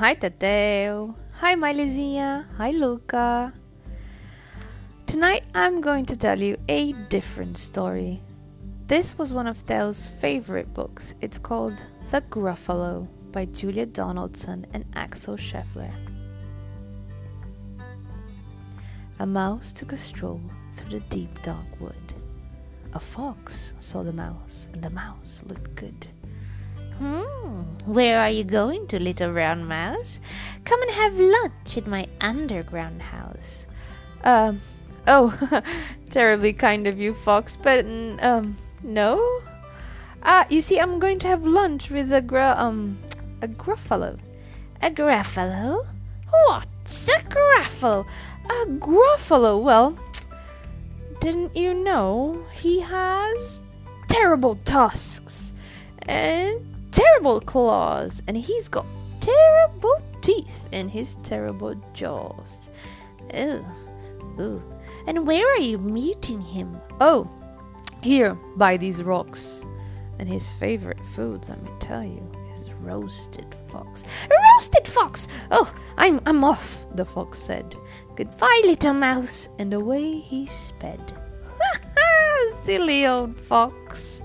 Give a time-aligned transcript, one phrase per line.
[0.00, 1.14] Hi Tadeo.
[1.40, 2.46] Hi Milezia.
[2.56, 3.52] Hi Luca.
[5.04, 8.22] Tonight I'm going to tell you a different story.
[8.86, 11.12] This was one of Theo's favorite books.
[11.20, 15.92] It's called The Gruffalo by Julia Donaldson and Axel Scheffler.
[19.18, 20.40] A mouse took a stroll
[20.72, 22.14] through the deep dark wood.
[22.94, 26.06] A fox saw the mouse, and the mouse looked good.
[26.96, 27.39] Hmm,
[27.86, 30.20] where are you going to, little brown mouse?
[30.64, 33.66] Come and have lunch in my underground house.
[34.24, 34.60] Um,
[35.06, 35.62] oh,
[36.10, 37.84] terribly kind of you, Fox, but
[38.20, 39.40] um, no.
[40.22, 42.98] Ah, uh, you see, I'm going to have lunch with a gra um,
[43.40, 44.18] a gruffalo.
[44.82, 45.86] A gruffalo?
[46.30, 48.06] What's a gruffalo?
[48.44, 49.62] A gruffalo?
[49.62, 49.98] Well,
[51.20, 53.62] didn't you know he has
[54.08, 55.52] terrible tusks
[56.08, 58.86] and terrible claws, and he's got
[59.20, 62.70] terrible teeth in his terrible jaws.
[63.34, 63.64] Oh,
[64.38, 64.62] oh.
[65.06, 66.80] And where are you meeting him?
[67.00, 67.28] Oh,
[68.02, 69.64] here by these rocks.
[70.18, 74.04] And his favorite food, let me tell you, is roasted fox.
[74.30, 75.28] Roasted fox!
[75.50, 77.74] Oh, I'm I'm off, the fox said.
[78.16, 79.48] Goodbye, little mouse.
[79.58, 81.00] And away he sped.
[81.58, 84.20] Ha ha silly old fox.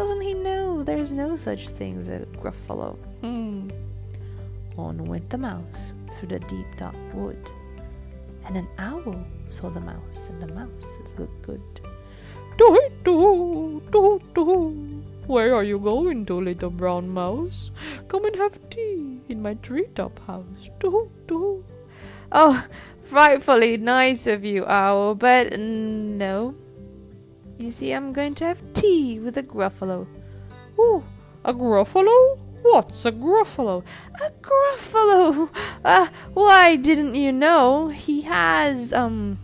[0.00, 2.96] Doesn't he know there's no such thing as a gruffalo?
[3.20, 3.68] Hmm.
[4.78, 7.50] On went the mouse through the deep dark wood,
[8.46, 9.14] and an owl
[9.48, 11.60] saw the mouse, and the mouse looked good.
[12.56, 15.02] Do do do do.
[15.26, 17.70] Where are you going to, little brown mouse?
[18.08, 20.70] Come and have tea in my treetop house.
[20.78, 21.62] Do do.
[22.32, 22.66] Oh,
[23.02, 26.54] frightfully nice of you, owl, but no,
[27.60, 30.06] you see, I'm going to have tea with a gruffalo.
[30.78, 31.04] Oh,
[31.44, 32.38] a gruffalo?
[32.62, 33.84] What's a gruffalo?
[34.20, 35.48] A gruffalo!
[35.82, 37.88] Uh, why didn't you know?
[37.88, 39.38] He has, um,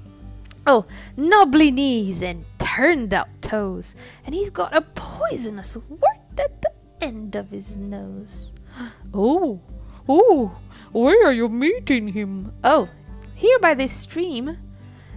[0.67, 0.85] oh,
[1.17, 3.97] knobbly knees and turned out toes,
[4.27, 6.71] and he's got a poisonous wart at the
[7.01, 8.53] end of his nose.
[9.15, 9.63] Oh,
[10.07, 10.59] oh,
[10.93, 12.53] where are you meeting him?
[12.63, 12.91] Oh,
[13.35, 14.59] here by this stream.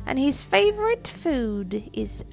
[0.06, 2.24] And his favorite food is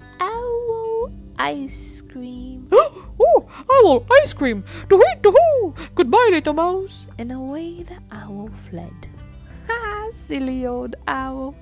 [1.38, 2.69] ice cream.
[2.72, 4.64] oh, owl ice cream!
[4.88, 7.06] Do it, do Goodbye, little mouse.
[7.19, 9.08] And away the owl fled.
[9.69, 10.10] Ha!
[10.12, 11.54] Silly old owl.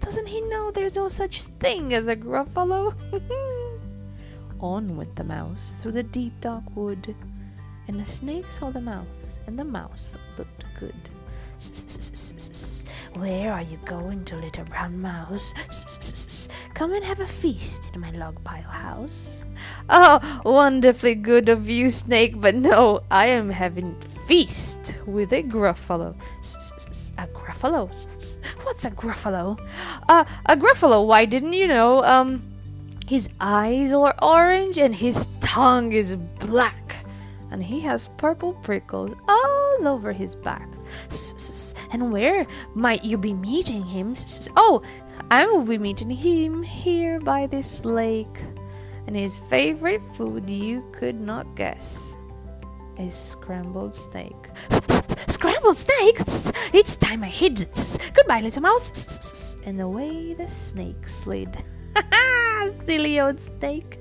[0.00, 2.94] Doesn't he know there's no such thing as a gruffalo?
[4.60, 7.14] On went the mouse through the deep dark wood,
[7.88, 10.94] and the snake saw the mouse, and the mouse looked good.
[13.14, 15.54] Where are you going to, little brown mouse?
[16.74, 19.44] Come and have a feast in my log pile house.
[19.88, 26.14] Oh, wonderfully good of you, Snake, but no, I am having feast with a gruffalo.
[27.16, 27.88] A gruffalo?
[28.64, 29.58] What's a gruffalo?
[30.08, 32.04] Uh, a gruffalo, why didn't you know?
[32.04, 32.42] Um,
[33.06, 37.06] his eyes are orange and his tongue is black
[37.50, 39.14] and he has purple prickles
[39.80, 40.68] all over his back.
[41.90, 44.14] And where might you be meeting him?
[44.56, 44.82] Oh,
[45.30, 48.44] I will be meeting him here by this lake.
[49.06, 52.16] And his favorite food you could not guess
[52.98, 54.50] is scrambled snake.
[55.28, 56.18] Scrambled snake?
[56.72, 57.68] It's time I hid.
[58.14, 59.56] Goodbye, little mouse.
[59.64, 61.56] And away the snake slid.
[62.86, 64.00] Silly old snake.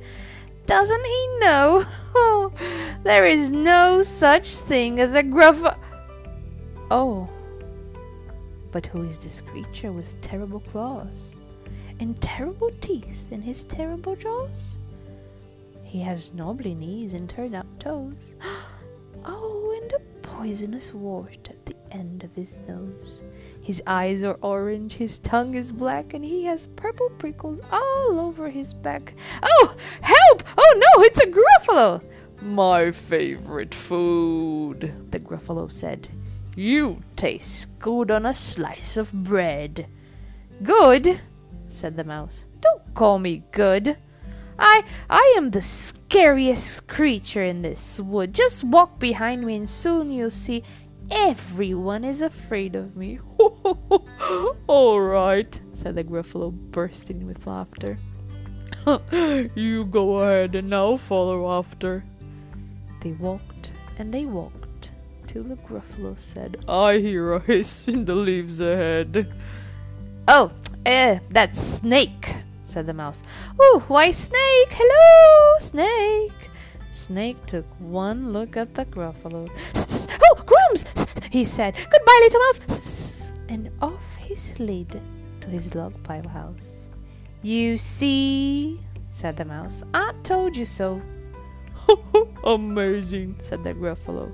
[0.66, 1.86] Doesn't he know?
[3.04, 5.78] there is no such thing as a gruff.
[6.90, 7.30] Oh.
[8.72, 11.36] But who is this creature with terrible claws
[12.00, 14.80] and terrible teeth in his terrible jaws?
[15.84, 18.36] He has knobbly knees and turned up toes.
[19.28, 23.24] Oh, and a poisonous wart at the end of his nose.
[23.62, 28.50] His eyes are orange, his tongue is black, and he has purple prickles all over
[28.50, 29.16] his back.
[29.42, 30.44] Oh, help!
[30.58, 32.04] Oh no, it's a Gruffalo!
[32.42, 36.10] My favorite food, the Gruffalo said.
[36.56, 39.88] You taste good on a slice of bread.
[40.64, 41.22] Good,
[41.68, 42.46] said the mouse.
[42.62, 43.98] Don't call me good.
[44.58, 48.34] I I am the scariest creature in this wood.
[48.34, 50.64] Just walk behind me and soon you'll see
[51.12, 53.20] everyone is afraid of me.
[54.68, 57.98] All right, said the Gruffalo, bursting with laughter.
[59.56, 62.04] you go ahead and I'll follow after.
[63.02, 64.92] They walked and they walked
[65.28, 69.34] till the Gruffalo said, I hear a hiss in the leaves ahead.
[70.28, 70.52] Oh,
[70.86, 73.22] eh, that's Snake, said the mouse.
[73.60, 74.72] Oh, why, Snake!
[74.72, 76.50] Hello, Snake!
[76.96, 79.50] Snake took one look at the Gruffalo.
[80.28, 80.86] Oh, Grumps!
[81.30, 81.76] he said.
[81.76, 83.34] Goodbye, little mouse.
[83.50, 85.00] And off he slid
[85.42, 86.90] to his log pile house.
[87.44, 91.02] You see, said the mouse, I told you so,
[92.44, 93.36] Amazing.
[93.42, 94.32] said the Gruffalo.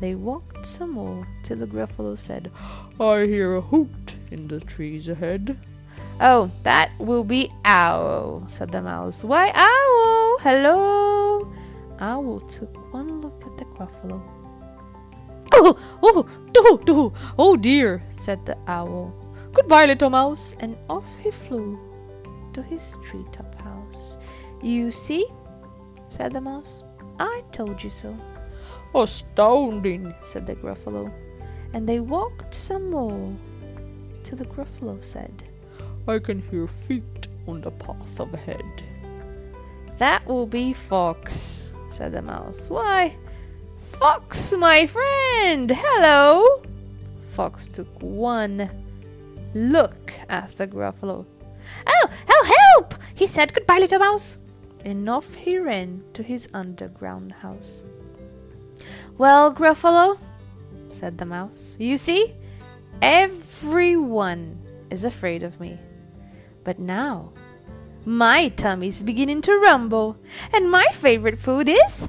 [0.00, 2.50] They walked some more till the Gruffalo said,
[3.00, 5.56] I hear a hoot in the trees ahead.
[6.20, 9.22] Oh, that will be Owl, said the mouse.
[9.22, 10.38] Why, Owl?
[10.40, 11.25] Hello?
[12.00, 14.22] Owl took one look at the Gruffalo.
[15.52, 16.26] Oh, oh,
[16.56, 19.14] oh, oh, oh dear, said the owl.
[19.52, 20.54] Goodbye, little mouse.
[20.60, 21.78] And off he flew
[22.52, 24.18] to his treetop house.
[24.62, 25.26] You see,
[26.08, 26.82] said the mouse.
[27.18, 28.16] I told you so,
[28.94, 30.14] Astounding.
[30.22, 31.12] said the Gruffalo.
[31.72, 33.34] And they walked some more
[34.22, 35.44] till the Gruffalo said,
[36.08, 38.82] I can hear feet on the path ahead.
[39.98, 41.65] That will be Fox,
[41.96, 42.68] said the mouse.
[42.68, 43.16] Why,
[43.80, 45.72] Fox, my friend!
[45.74, 46.62] Hello!
[47.32, 48.68] Fox took one
[49.54, 51.24] look at the Gruffalo.
[51.86, 52.94] Oh, oh, help!
[53.14, 54.38] He said, Goodbye, little mouse.
[54.84, 57.86] And off he ran to his underground house.
[59.16, 60.18] Well, Gruffalo,
[60.90, 62.34] said the mouse, you see,
[63.00, 64.60] everyone
[64.90, 65.78] is afraid of me.
[66.62, 67.32] But now,
[68.06, 70.16] my tummy's beginning to rumble,
[70.52, 72.08] and my favorite food is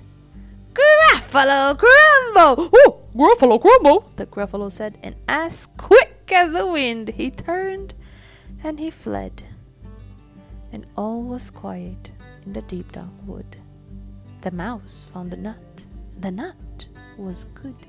[0.72, 2.70] Gruffalo Crumble!
[2.72, 4.12] Oh, Gruffalo Crumble.
[4.16, 7.96] The Gruffalo said, and as quick as the wind he turned
[8.64, 9.42] and he fled.
[10.72, 12.12] And all was quiet
[12.46, 13.58] in the deep dark wood.
[14.42, 15.86] The mouse found a nut.
[16.20, 17.88] The nut was good.